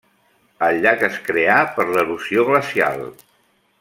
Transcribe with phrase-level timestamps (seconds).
[0.67, 3.05] El llac es creà per l'erosió glacial.